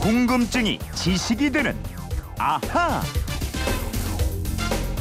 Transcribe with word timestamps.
궁금증이 0.00 0.78
지식이 0.94 1.50
되는 1.50 1.76
아하. 2.38 3.02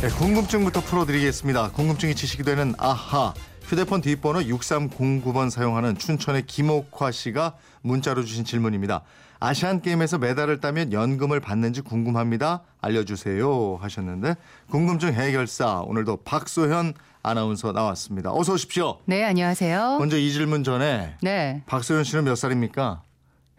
네, 0.01 0.09
궁금증부터 0.09 0.81
풀어드리겠습니다. 0.81 1.71
궁금증이 1.71 2.15
지식이 2.15 2.43
되는 2.43 2.73
아하. 2.77 3.33
휴대폰 3.63 4.01
뒷번호 4.01 4.41
6309번 4.41 5.49
사용하는 5.49 5.97
춘천의 5.97 6.45
김옥화 6.47 7.11
씨가 7.11 7.55
문자로 7.81 8.25
주신 8.25 8.43
질문입니다. 8.43 9.01
아시안 9.39 9.81
게임에서 9.81 10.17
메달을 10.17 10.59
따면 10.59 10.91
연금을 10.91 11.39
받는지 11.39 11.79
궁금합니다. 11.79 12.63
알려주세요 12.81 13.77
하셨는데 13.81 14.35
궁금증 14.69 15.13
해결사 15.13 15.81
오늘도 15.81 16.23
박소현 16.25 16.93
아나운서 17.23 17.71
나왔습니다. 17.71 18.33
어서 18.33 18.53
오십시오. 18.53 18.97
네, 19.05 19.23
안녕하세요. 19.23 19.97
먼저 19.99 20.17
이 20.17 20.29
질문 20.33 20.65
전에 20.65 21.15
네. 21.21 21.63
박소현 21.67 22.03
씨는 22.03 22.25
몇 22.25 22.35
살입니까? 22.35 23.03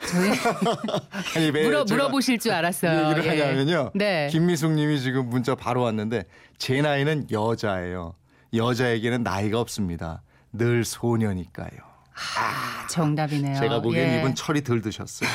저희 0.08 0.30
아니, 1.36 1.50
왜 1.50 1.64
물어 1.64 1.84
물어보실 1.84 2.38
줄 2.38 2.52
알았어요. 2.52 3.10
얘기를 3.10 3.24
예. 3.24 3.42
하냐면요. 3.42 3.90
네. 3.94 4.28
김미숙 4.30 4.72
님이 4.72 5.00
지금 5.00 5.28
문자 5.28 5.54
바로 5.54 5.82
왔는데 5.82 6.24
제 6.58 6.80
나이는 6.80 7.26
여자예요. 7.30 8.14
여자에게는 8.54 9.22
나이가 9.22 9.60
없습니다. 9.60 10.22
늘 10.52 10.84
소녀니까요. 10.84 11.90
아, 12.38 12.86
정답이네요. 12.88 13.58
제가 13.58 13.80
보기엔 13.80 14.08
예. 14.14 14.18
이분 14.18 14.34
철이 14.34 14.62
덜 14.62 14.82
드셨어요. 14.82 15.28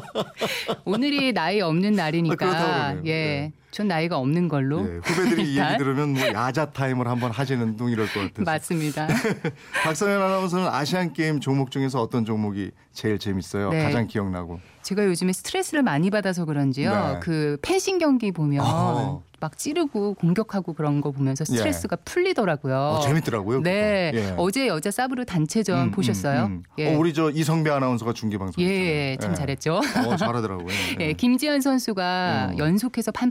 오늘이 0.84 1.32
나이 1.32 1.60
없는 1.60 1.94
아, 1.98 2.04
날이니까 2.04 2.36
그러네요. 2.36 3.02
예. 3.06 3.12
네. 3.12 3.52
전 3.70 3.88
나이가 3.88 4.18
없는 4.18 4.48
걸로. 4.48 4.80
예, 4.80 5.00
후배들이 5.02 5.52
이. 5.52 5.58
얘기 5.58 5.78
들으면 5.78 6.14
뭐 6.14 6.26
야자 6.26 6.72
타임을 6.72 7.06
한번 7.06 7.30
하시는 7.30 7.76
둥 7.76 7.90
이럴 7.90 8.06
것 8.08 8.20
같아서. 8.20 8.42
맞습니다. 8.44 9.06
박선현 9.84 10.20
아나운서는 10.20 10.66
아시안 10.66 11.12
게임 11.12 11.40
종목 11.40 11.70
중에서 11.70 12.00
어떤 12.00 12.24
종목이 12.24 12.72
제일 12.92 13.18
재밌어요? 13.18 13.70
네. 13.70 13.84
가장 13.84 14.06
기억나고. 14.06 14.60
제가 14.82 15.04
요즘에 15.04 15.32
스트레스를 15.32 15.82
많이 15.82 16.10
받아서 16.10 16.44
그런지요. 16.44 16.90
네. 16.92 17.20
그 17.20 17.58
펜싱 17.62 17.98
경기 17.98 18.32
보면 18.32 18.64
어허. 18.64 19.22
막 19.40 19.56
찌르고 19.56 20.14
공격하고 20.14 20.74
그런 20.74 21.00
거 21.00 21.12
보면서 21.12 21.44
스트레스가 21.44 21.96
풀리더라고요. 22.04 22.76
어, 22.76 23.00
재밌더라고요. 23.00 23.62
네. 23.62 24.10
예. 24.14 24.34
어제 24.36 24.68
여자 24.68 24.90
사브르 24.90 25.24
단체전 25.24 25.88
음, 25.88 25.90
보셨어요? 25.90 26.44
음, 26.44 26.50
음. 26.50 26.62
예. 26.78 26.94
어, 26.94 26.98
우리 26.98 27.14
저 27.14 27.30
이성배 27.30 27.70
아나운서가 27.70 28.12
중계 28.12 28.36
방송. 28.36 28.62
예, 28.62 29.16
참 29.20 29.34
잘했죠. 29.34 29.76
어, 30.06 30.16
잘하더라고요. 30.16 30.68
예, 31.00 31.12
김지현 31.14 31.62
선수가 31.62 32.50
어. 32.52 32.58
연속해서 32.58 33.12
한 33.14 33.30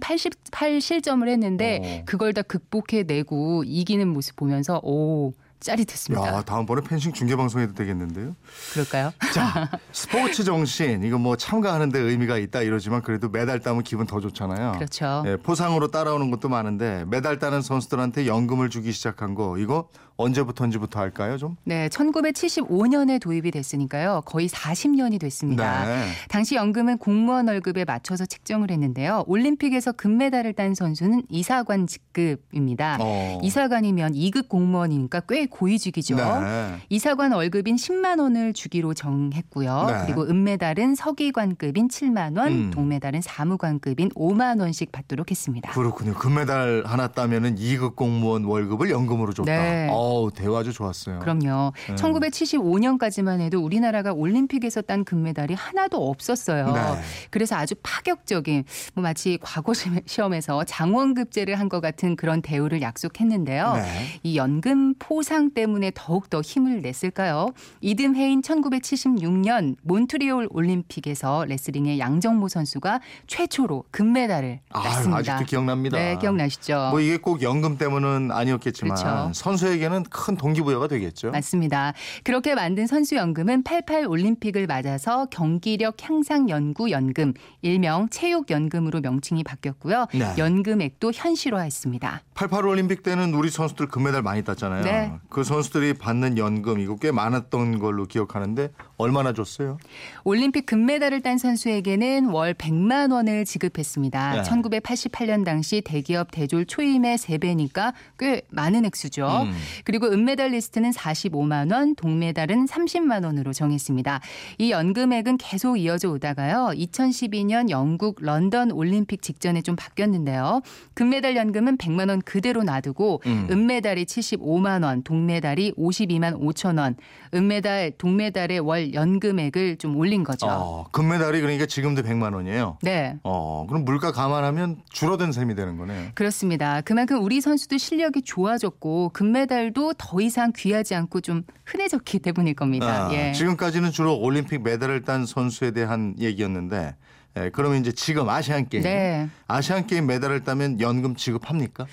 88 0.51 0.81
실점을 0.81 1.27
했는데 1.27 2.01
어. 2.01 2.05
그걸 2.05 2.33
다 2.33 2.41
극복해내고 2.41 3.63
이기는 3.65 4.07
모습 4.07 4.35
보면서 4.35 4.79
오 4.83 5.33
짜릿했습니다. 5.59 6.25
야, 6.25 6.41
다음번에 6.41 6.81
펜싱 6.81 7.11
중계 7.11 7.35
방송해도 7.35 7.73
되겠는데요. 7.73 8.35
그럴까요? 8.71 9.11
자, 9.33 9.69
스포츠 9.91 10.43
정신 10.43 11.03
이거 11.03 11.17
뭐 11.17 11.35
참가하는 11.35 11.89
데 11.89 11.99
의미가 11.99 12.37
있다 12.37 12.61
이러지만 12.61 13.01
그래도 13.01 13.29
메달 13.29 13.59
따면 13.59 13.83
기분 13.83 14.07
더 14.07 14.19
좋잖아요. 14.19 14.73
그렇죠. 14.73 15.23
예, 15.25 15.35
포상으로 15.35 15.89
따라오는 15.91 16.31
것도 16.31 16.47
많은데 16.47 17.03
메달 17.07 17.39
따는 17.39 17.61
선수들한테 17.61 18.25
연금을 18.25 18.69
주기 18.69 18.91
시작한 18.93 19.35
거 19.35 19.57
이거 19.57 19.89
언제부터인지부터 20.19 20.99
할까요, 20.99 21.37
좀? 21.37 21.55
네, 21.63 21.87
1975년에 21.87 23.21
도입이 23.21 23.51
됐으니까요. 23.51 24.21
거의 24.25 24.49
40년이 24.49 25.19
됐습니다. 25.21 25.85
네. 25.85 26.07
당시 26.27 26.55
연금은 26.55 26.97
공무원 26.97 27.47
월급에 27.47 27.85
맞춰서 27.85 28.25
책정을 28.25 28.69
했는데요. 28.69 29.23
올림픽에서 29.27 29.93
금메달을 29.93 30.53
딴 30.53 30.75
선수는 30.75 31.23
이사관 31.29 31.87
직급입니다. 31.87 32.97
어. 32.99 33.39
이사관이면 33.41 34.13
2급 34.13 34.49
공무원이니까 34.49 35.21
꽤 35.21 35.45
고위직이죠. 35.45 36.17
네. 36.17 36.75
이사관 36.89 37.31
월급인 37.31 37.77
10만 37.77 38.19
원을 38.19 38.51
주기로 38.51 38.93
정했고요. 38.93 39.85
네. 39.87 39.93
그리고 40.05 40.23
은메달은 40.23 40.95
서기관급인 40.95 41.87
7만 41.87 42.37
원, 42.37 42.51
음. 42.51 42.71
동메달은 42.71 43.21
사무관급인 43.21 44.09
5만 44.09 44.59
원씩 44.59 44.91
받도록 44.91 45.31
했습니다. 45.31 45.71
그렇군요. 45.71 46.13
금메달 46.13 46.83
하나 46.85 47.07
따면은 47.07 47.55
2급 47.55 47.95
공무원 47.95 48.43
월급을 48.43 48.89
연금으로 48.89 49.31
줬다. 49.31 49.51
네. 49.51 49.87
어 49.89 50.08
우, 50.09 50.31
대화 50.31 50.59
아주 50.59 50.73
좋았어요. 50.73 51.19
그럼요. 51.19 51.71
네. 51.87 51.95
1975년까지만 51.95 53.39
해도 53.41 53.59
우리나라가 53.63 54.11
올림픽에서 54.13 54.81
딴 54.81 55.03
금메달이 55.03 55.53
하나도 55.53 56.09
없었어요. 56.09 56.71
네. 56.73 56.81
그래서 57.29 57.55
아주 57.55 57.75
파격적인 57.81 58.63
뭐 58.95 59.01
마치 59.03 59.37
과거 59.41 59.73
시험에서 60.05 60.63
장원급제를 60.65 61.57
한 61.57 61.69
것 61.69 61.81
같은 61.81 62.15
그런 62.15 62.41
대우를 62.41 62.81
약속했는데요. 62.81 63.73
네. 63.73 64.05
이 64.23 64.37
연금 64.37 64.95
포상 64.97 65.51
때문에 65.51 65.91
더욱더 65.93 66.41
힘을 66.41 66.81
냈을까요? 66.81 67.49
이듬해인 67.81 68.41
1976년 68.41 69.75
몬트리올 69.83 70.47
올림픽에서 70.51 71.45
레슬링의 71.45 71.99
양정모 71.99 72.47
선수가 72.47 73.01
최초로 73.27 73.83
금메달을 73.91 74.61
땄습니다. 74.73 75.17
아직도 75.19 75.45
기억납니다. 75.45 75.97
네, 75.99 76.17
기억나시죠? 76.19 76.87
뭐 76.89 76.99
이게 77.01 77.17
꼭 77.17 77.43
연금 77.43 77.77
때문은 77.77 78.31
아니었겠지만 78.31 78.95
그렇죠. 78.97 79.31
선수에게는 79.35 79.98
큰 80.03 80.35
동기부여가 80.35 80.87
되겠죠. 80.87 81.31
맞습니다. 81.31 81.93
그렇게 82.23 82.55
만든 82.55 82.87
선수연금은 82.87 83.63
88 83.63 84.05
올림픽을 84.05 84.67
맞아서 84.67 85.25
경기력 85.25 85.97
향상 86.01 86.49
연구 86.49 86.91
연금, 86.91 87.33
일명 87.61 88.09
체육 88.09 88.49
연금으로 88.49 89.01
명칭이 89.01 89.43
바뀌었고요. 89.43 90.07
네. 90.13 90.33
연금액도 90.37 91.11
현실화했습니다. 91.13 92.21
88 92.33 92.65
올림픽 92.65 93.03
때는 93.03 93.33
우리 93.33 93.49
선수들 93.49 93.87
금메달 93.87 94.21
많이 94.21 94.43
땄잖아요. 94.43 94.83
네. 94.83 95.13
그 95.29 95.43
선수들이 95.43 95.93
받는 95.93 96.37
연금 96.37 96.79
이거 96.79 96.95
꽤 96.95 97.11
많았던 97.11 97.79
걸로 97.79 98.05
기억하는데 98.05 98.71
얼마나 98.99 99.31
줬어요? 99.31 99.77
올림픽 100.25 100.65
금메달을 100.65 101.21
딴 101.21 101.37
선수에게는 101.37 102.25
월 102.25 102.53
100만 102.53 103.13
원을 103.13 103.45
지급했습니다. 103.45 104.33
네. 104.33 104.41
1988년 104.41 105.45
당시 105.45 105.79
대기업 105.79 106.31
대졸 106.31 106.65
초임의 106.65 107.17
3배니까 107.17 107.93
꽤 108.19 108.41
많은 108.49 108.83
액수죠. 108.83 109.25
음. 109.25 109.53
그리고 109.85 110.07
은메달리스트는 110.07 110.91
45만 110.91 111.71
원, 111.71 111.95
동메달은 111.95 112.65
30만 112.65 113.23
원으로 113.23 113.53
정했습니다. 113.53 114.19
이 114.57 114.71
연금액은 114.71 115.37
계속 115.37 115.77
이어져 115.77 116.11
오다가요. 116.11 116.73
2012년 116.75 117.69
영국 117.69 118.17
런던 118.19 118.69
올림픽 118.71 119.21
직전에 119.21 119.61
좀 119.61 119.77
바뀌었는데요. 119.77 120.61
금메달 120.93 121.37
연금은 121.37 121.77
100만 121.77 122.09
원 122.09 122.21
그대로 122.21 122.63
놔두고 122.63 123.21
음. 123.27 123.47
은메달이 123.49 124.03
75만 124.03 124.83
원, 124.83 125.03
동메달이 125.03 125.75
52만 125.77 126.37
5천 126.37 126.77
원, 126.79 126.97
은메달, 127.33 127.93
동메달의 127.97 128.59
월 128.59 128.88
연금액을 128.93 129.77
좀 129.77 129.95
올린 129.95 130.23
거죠. 130.23 130.47
어, 130.47 130.85
금메달이 130.91 131.41
그러니까 131.41 131.65
지금도 131.65 132.03
100만 132.03 132.33
원이에요. 132.33 132.77
네. 132.81 133.17
어, 133.23 133.65
그럼 133.67 133.85
물가 133.85 134.11
감안하면 134.11 134.81
줄어든 134.91 135.31
셈이 135.31 135.55
되는 135.55 135.77
거네요. 135.77 136.09
그렇습니다. 136.15 136.81
그만큼 136.81 137.23
우리 137.23 137.41
선수도 137.41 137.77
실력이 137.77 138.21
좋아졌고 138.23 139.09
금메달도 139.13 139.93
더 139.97 140.21
이상 140.21 140.51
귀하지 140.55 140.95
않고 140.95 141.21
좀 141.21 141.43
흔해졌기 141.65 142.19
때문일 142.19 142.55
겁니다. 142.55 143.07
아, 143.07 143.13
예. 143.13 143.31
지금까지는 143.33 143.91
주로 143.91 144.17
올림픽 144.17 144.61
메달을 144.63 145.03
딴 145.03 145.25
선수에 145.25 145.71
대한 145.71 146.15
얘기였는데 146.19 146.95
예, 147.37 147.49
그러면 147.51 147.79
이제 147.79 147.91
지금 147.91 148.27
아시안 148.29 148.67
게임 148.67 148.83
네. 148.83 149.29
아시안 149.47 149.85
게임 149.87 150.07
메달을 150.07 150.43
따면 150.43 150.79
연금 150.79 151.15
지급합니까? 151.15 151.85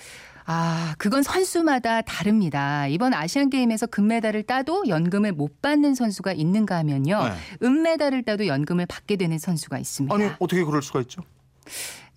아, 0.46 0.94
그건 0.98 1.22
선수마다 1.24 2.02
다릅니다. 2.02 2.86
이번 2.86 3.12
아시안 3.12 3.50
게임에서 3.50 3.86
금메달을 3.86 4.44
따도 4.44 4.86
연금을 4.86 5.32
못 5.32 5.60
받는 5.60 5.94
선수가 5.96 6.32
있는가 6.32 6.76
하면요. 6.78 7.20
네. 7.24 7.32
은메달을 7.66 8.22
따도 8.22 8.46
연금을 8.46 8.86
받게 8.86 9.16
되는 9.16 9.38
선수가 9.38 9.78
있습니다. 9.78 10.14
아니 10.14 10.30
어떻게 10.38 10.62
그럴 10.62 10.82
수가 10.82 11.00
있죠? 11.00 11.22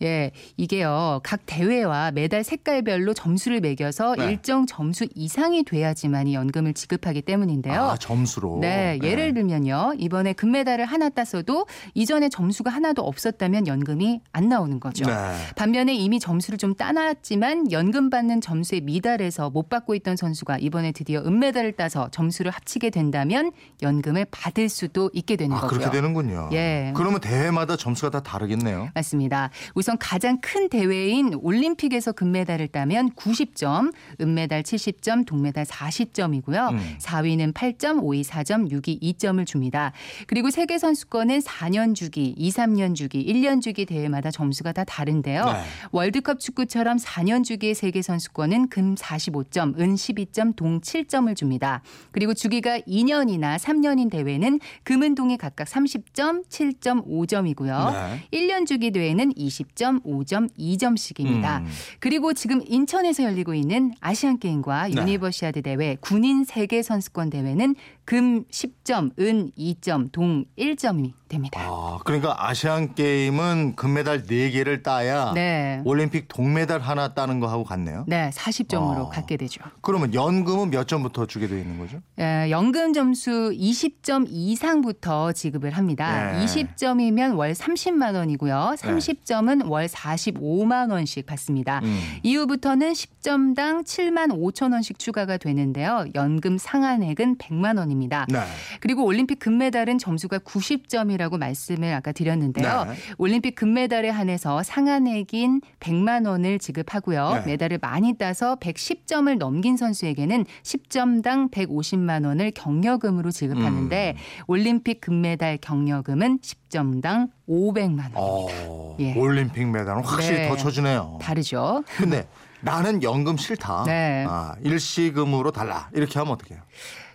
예, 0.01 0.31
이게요. 0.57 1.19
각 1.23 1.41
대회와 1.45 2.11
메달 2.11 2.43
색깔별로 2.43 3.13
점수를 3.13 3.59
매겨서 3.59 4.15
네. 4.17 4.25
일정 4.25 4.65
점수 4.65 5.07
이상이 5.15 5.63
돼야지만이 5.63 6.33
연금을 6.33 6.73
지급하기 6.73 7.21
때문인데요. 7.23 7.81
아 7.81 7.97
점수로. 7.97 8.59
네, 8.61 8.99
예를 9.03 9.33
들면요. 9.33 9.93
이번에 9.97 10.33
금메달을 10.33 10.85
하나 10.85 11.09
땄어도 11.09 11.65
이전에 11.93 12.29
점수가 12.29 12.69
하나도 12.69 13.01
없었다면 13.01 13.67
연금이 13.67 14.21
안 14.31 14.47
나오는 14.49 14.79
거죠. 14.79 15.05
네. 15.05 15.13
반면에 15.55 15.93
이미 15.93 16.19
점수를 16.19 16.57
좀 16.57 16.75
따놨지만 16.75 17.71
연금 17.71 18.09
받는 18.09 18.41
점수에 18.41 18.79
미달해서 18.81 19.49
못 19.49 19.69
받고 19.69 19.95
있던 19.95 20.15
선수가 20.15 20.57
이번에 20.59 20.91
드디어 20.91 21.21
은메달을 21.21 21.73
따서 21.73 22.09
점수를 22.11 22.51
합치게 22.51 22.89
된다면 22.89 23.51
연금을 23.81 24.25
받을 24.31 24.69
수도 24.69 25.09
있게 25.13 25.35
되는 25.35 25.55
아 25.55 25.61
거고요. 25.61 25.79
그렇게 25.79 25.91
되는군요. 25.95 26.49
예. 26.53 26.93
그러면 26.95 27.19
대회마다 27.19 27.75
점수가 27.75 28.11
다 28.11 28.21
다르겠네요. 28.21 28.89
맞습니다. 28.93 29.49
우선 29.75 29.88
우선 29.89 29.97
가장 29.97 30.39
큰 30.39 30.69
대회인 30.69 31.33
올림픽에서 31.41 32.11
금메달을 32.11 32.67
따면 32.67 33.09
90점, 33.13 33.91
은메달 34.21 34.61
70점, 34.61 35.25
동메달 35.25 35.65
40점이고요. 35.65 36.73
음. 36.73 36.97
4위는 36.99 37.55
8점, 37.55 37.99
5위 38.03 38.23
4점, 38.23 38.69
6위 38.69 39.01
2점을 39.01 39.43
줍니다. 39.47 39.91
그리고 40.27 40.51
세계 40.51 40.77
선수권은 40.77 41.39
4년 41.39 41.95
주기, 41.95 42.35
2, 42.37 42.51
3년 42.51 42.93
주기, 42.93 43.25
1년 43.25 43.63
주기 43.63 43.87
대회마다 43.87 44.29
점수가 44.29 44.73
다 44.73 44.83
다른데요. 44.83 45.45
네. 45.45 45.63
월드컵 45.91 46.39
축구처럼 46.39 46.97
4년 46.97 47.43
주기의 47.43 47.73
세계 47.73 48.03
선수권은 48.03 48.69
금 48.69 48.93
45점, 48.93 49.79
은 49.79 49.95
12점, 49.95 50.55
동 50.55 50.81
7점을 50.81 51.35
줍니다. 51.35 51.81
그리고 52.11 52.35
주기가 52.35 52.77
2년이나 52.81 53.57
3년인 53.57 54.11
대회는 54.11 54.59
금은 54.83 55.15
동이 55.15 55.35
각각 55.35 55.67
30점, 55.67 56.47
7점, 56.47 57.07
5점이고요. 57.07 57.91
네. 57.91 58.27
1년 58.31 58.67
주기 58.67 58.91
대회는 58.91 59.33
20점, 59.33 59.78
5점, 60.03 60.49
2점씩입니다. 60.57 61.61
음. 61.61 61.67
그리고 61.99 62.33
지금 62.33 62.61
인천에서 62.65 63.23
열리고 63.23 63.53
있는 63.53 63.93
아시안 63.99 64.39
게임과 64.39 64.89
네. 64.89 65.01
유니버시아드 65.01 65.61
대회 65.61 65.97
군인 65.99 66.43
세계 66.43 66.81
선수권 66.81 67.29
대회는 67.29 67.75
금 68.09 68.43
10점, 68.45 69.11
은 69.19 69.51
2점, 69.55 70.11
동 70.11 70.43
1점이 70.57 71.13
됩니다. 71.27 71.61
아, 71.63 71.99
그러니까 72.03 72.35
아시안 72.49 72.95
게임은 72.95 73.75
금메달 73.75 74.23
4개를 74.23 74.81
따야 74.81 75.31
네. 75.35 75.79
올림픽 75.85 76.27
동메달 76.27 76.81
하나 76.81 77.13
따는 77.13 77.39
거하고 77.39 77.63
같네요. 77.63 78.05
네, 78.07 78.31
40점으로 78.33 79.05
아. 79.05 79.09
갖게 79.09 79.37
되죠. 79.37 79.61
그러면 79.81 80.11
연금은 80.15 80.71
몇 80.71 80.87
점부터 80.87 81.27
주게 81.27 81.47
되어 81.47 81.59
있는 81.59 81.77
거죠? 81.77 82.01
에, 82.17 82.49
연금 82.49 82.93
점수 82.93 83.53
20점 83.55 84.25
이상부터 84.27 85.31
지급을 85.33 85.69
합니다. 85.69 86.31
네. 86.31 86.45
20점이면 86.45 87.37
월 87.37 87.53
30만 87.53 88.15
원이고요. 88.15 88.73
30점은 88.79 89.69
월 89.69 89.85
45만 89.85 90.91
원씩 90.91 91.27
받습니다. 91.27 91.81
음. 91.83 91.99
이후부터는 92.23 92.91
10점당 92.91 93.83
7만 93.83 94.31
5천 94.31 94.73
원씩 94.73 94.97
추가가 94.97 95.37
되는데요. 95.37 96.05
연금 96.15 96.57
상한액은 96.57 97.37
100만 97.37 97.77
원입니다. 97.77 97.98
네. 98.07 98.39
그리고 98.79 99.03
올림픽 99.03 99.39
금메달은 99.39 99.97
점수가 99.97 100.39
90점이라고 100.39 101.37
말씀을 101.37 101.93
아까 101.93 102.11
드렸는데요. 102.11 102.85
네. 102.85 102.95
올림픽 103.17 103.55
금메달에 103.55 104.09
한해서 104.09 104.63
상한액인 104.63 105.61
100만 105.79 106.27
원을 106.27 106.59
지급하고요. 106.59 107.41
네. 107.45 107.51
메달을 107.51 107.79
많이 107.81 108.17
따서 108.17 108.55
110점을 108.55 109.37
넘긴 109.37 109.77
선수에게는 109.77 110.45
10점당 110.63 111.51
150만 111.51 112.25
원을 112.25 112.51
경력금으로 112.51 113.31
지급하는데 113.31 114.15
음. 114.17 114.43
올림픽 114.47 115.01
금메달 115.01 115.57
경력금은 115.61 116.39
10점당 116.39 117.29
500만 117.47 117.99
원. 117.99 118.11
어, 118.15 118.95
예. 118.99 119.13
올림픽 119.15 119.65
메달은 119.65 120.03
확실히 120.03 120.39
네. 120.39 120.47
더 120.49 120.55
쳐주네요. 120.55 121.19
다르죠. 121.21 121.83
근데 121.97 122.27
나는 122.61 123.01
연금 123.03 123.37
싫다. 123.37 123.83
네. 123.85 124.25
아, 124.27 124.55
일시금으로 124.63 125.51
달라. 125.51 125.89
이렇게 125.93 126.19
하면 126.19 126.33
어떡해요? 126.33 126.61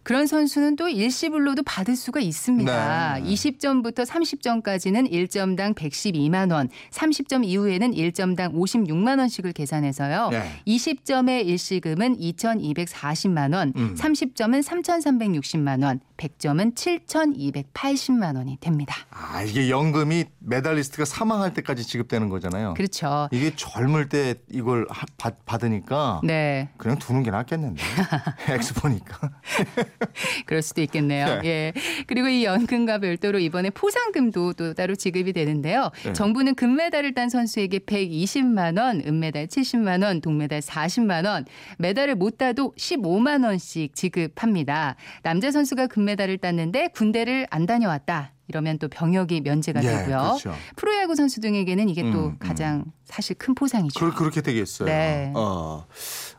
그런 0.05 0.27
선수는 0.27 0.77
또 0.77 0.89
일시불로도 0.89 1.63
받을 1.65 1.97
수가 1.97 2.21
있습니다. 2.21 3.21
네. 3.21 3.23
20점부터 3.25 4.07
30점까지는 4.07 5.11
1점당 5.11 5.75
112만 5.75 6.53
원, 6.53 6.69
30점 6.91 7.45
이후에는 7.45 7.93
1점당 7.93 8.53
56만 8.53 9.19
원씩을 9.19 9.53
계산해서요. 9.53 10.29
네. 10.31 10.61
20점의 10.67 11.47
일시금은 11.47 12.19
2,240만 12.19 13.55
원, 13.55 13.73
음. 13.77 13.95
30점은 13.99 14.63
3,360만 14.63 15.83
원, 15.83 16.01
100점은 16.17 16.75
7,280만 16.77 18.37
원이 18.37 18.59
됩니다. 18.61 18.95
아, 19.11 19.43
이게 19.43 19.69
연금이 19.69 20.25
메달리스트가 20.39 21.05
사망할 21.05 21.53
때까지 21.55 21.85
지급되는 21.85 22.29
거잖아요. 22.29 22.75
그렇죠. 22.75 23.29
이게 23.33 23.53
젊을 23.57 24.09
때 24.09 24.35
이걸 24.51 24.87
하- 24.91 25.07
받, 25.19 25.45
받으니까 25.45 26.21
네, 26.23 26.69
그냥 26.77 26.99
두는 26.99 27.23
게 27.25 27.31
낫겠는데. 27.31 27.83
액수 28.51 28.75
보니까. 28.75 29.31
그럴 30.47 30.63
수도 30.63 30.83
있겠네요. 30.83 31.41
네. 31.43 31.49
예. 31.49 31.73
그리고 32.07 32.29
이 32.29 32.45
연금과 32.45 32.99
별도로 32.99 33.39
이번에 33.41 33.71
포상금도 33.71 34.53
또 34.55 34.75
따로 34.75 34.95
지급이 34.95 35.33
되는데요. 35.33 35.91
네. 36.05 36.13
정부는 36.13 36.55
금메달을 36.55 37.15
딴 37.15 37.29
선수에게 37.29 37.81
120만 37.81 38.79
원, 38.79 39.03
은메달 39.05 39.49
70만 39.49 40.05
원, 40.05 40.21
동메달 40.21 40.61
40만 40.61 41.27
원, 41.27 41.45
메달을 41.79 42.15
못 42.15 42.39
따도 42.39 42.73
15만 42.79 43.45
원씩 43.45 43.95
지급합니다. 43.97 44.95
남자 45.23 45.51
선수가 45.51 45.89
금 45.89 46.04
메달을 46.05 46.39
땄는데 46.39 46.89
군대를 46.89 47.47
안 47.51 47.67
다녀왔다. 47.67 48.33
이러면 48.49 48.79
또 48.79 48.89
병역이 48.89 49.41
면제가 49.41 49.83
예, 49.83 49.89
되고요. 49.89 50.19
그렇죠. 50.19 50.55
프로야구 50.77 51.15
선수 51.15 51.41
등에게는 51.41 51.89
이게 51.89 52.03
또 52.03 52.09
음, 52.09 52.25
음. 52.25 52.39
가장 52.39 52.85
사실 53.05 53.37
큰 53.37 53.55
포상이죠. 53.55 53.99
그, 53.99 54.15
그렇게 54.15 54.43
되겠어요. 54.43 54.87
네. 54.87 55.33
어, 55.35 55.87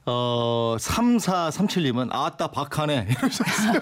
어, 0.05 0.75
3437님은 0.79 2.09
아따 2.11 2.51
박하네. 2.51 3.07
이러셨어요. 3.17 3.79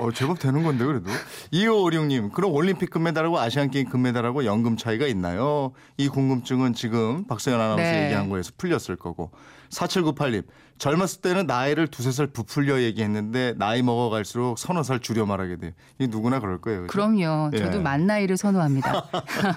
어, 0.00 0.12
제법 0.12 0.38
되는 0.38 0.62
건데, 0.62 0.84
그래도. 0.84 1.10
2556님, 1.52 2.32
그럼 2.32 2.52
올림픽 2.52 2.90
금메달하고 2.90 3.38
아시안게임 3.38 3.88
금메달하고 3.88 4.44
연금 4.44 4.76
차이가 4.76 5.06
있나요? 5.06 5.72
이 5.96 6.08
궁금증은 6.08 6.74
지금 6.74 7.26
박서연 7.26 7.58
아나운서 7.58 7.82
네. 7.82 8.04
얘기한 8.04 8.28
거에서 8.28 8.52
풀렸을 8.58 8.96
거고. 8.96 9.30
4798님, 9.70 10.44
젊었을 10.82 11.20
때는 11.20 11.46
나이를 11.46 11.86
두세 11.86 12.10
살 12.10 12.26
부풀려 12.26 12.82
얘기했는데 12.82 13.54
나이 13.56 13.82
먹어갈수록 13.82 14.58
서너 14.58 14.82
살 14.82 14.98
줄여 14.98 15.26
말하게 15.26 15.56
돼요. 15.56 15.70
이 16.00 16.08
누구나 16.08 16.40
그럴 16.40 16.60
거예요. 16.60 16.80
그죠? 16.82 16.92
그럼요. 16.92 17.52
저도 17.56 17.78
예. 17.78 17.80
만 17.80 18.08
나이를 18.08 18.36
선호합니다. 18.36 19.04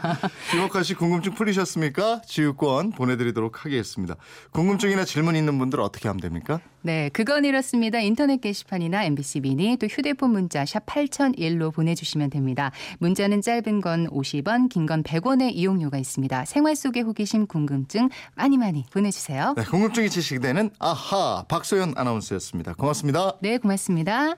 김옥하 0.51 0.83
씨 0.83 0.93
궁금증 0.93 1.33
풀리셨습니까? 1.33 2.21
지우권 2.27 2.91
보내드리도록 2.91 3.65
하겠습니다. 3.65 4.17
궁금증이나 4.51 5.03
질문 5.03 5.35
있는 5.35 5.57
분들 5.57 5.79
어떻게 5.79 6.07
하면 6.09 6.21
됩니까? 6.21 6.59
네, 6.85 7.09
그건 7.13 7.45
이렇습니다. 7.45 7.99
인터넷 7.99 8.39
게시판이나 8.39 9.05
MBC 9.05 9.39
미니 9.39 9.75
또 9.77 9.87
휴대폰 9.87 10.29
문자 10.29 10.65
샵 10.65 10.85
8001로 10.85 11.73
보내주시면 11.73 12.29
됩니다. 12.29 12.69
문자는 12.99 13.41
짧은 13.41 13.81
건 13.81 14.07
50원, 14.11 14.69
긴 14.69 14.85
건 14.85 15.01
100원의 15.01 15.53
이용료가 15.55 15.97
있습니다. 15.97 16.45
생활 16.45 16.75
속의 16.75 17.01
호기심, 17.01 17.47
궁금증 17.47 18.09
많이 18.35 18.59
많이 18.59 18.85
보내주세요. 18.93 19.55
네, 19.57 19.63
궁금증이 19.63 20.11
지식되는 20.11 20.69
아하 20.77 21.43
박소연 21.47 21.95
아나운서였습니다. 21.97 22.75
고맙습니다. 22.75 23.35
네, 23.41 23.57
고맙습니다. 23.57 24.35